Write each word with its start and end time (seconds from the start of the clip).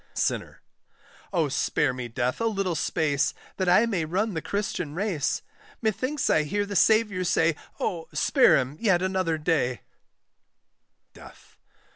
SINNER. 0.15 0.61
Oh 1.31 1.47
spare 1.47 1.93
me, 1.93 2.07
Death, 2.07 2.41
a 2.41 2.47
little 2.47 2.73
space, 2.73 3.35
That 3.57 3.69
I 3.69 3.85
may 3.85 4.03
run 4.03 4.33
the 4.33 4.41
Christian 4.41 4.95
race! 4.95 5.43
Methinks 5.79 6.27
I 6.27 6.41
hear 6.41 6.65
the 6.65 6.75
Saviour 6.75 7.23
say, 7.23 7.55
Oh 7.79 8.07
spare 8.11 8.57
him 8.57 8.77
yet 8.79 9.03
another 9.03 9.37
day; 9.37 9.81
DEATH. 11.13 11.55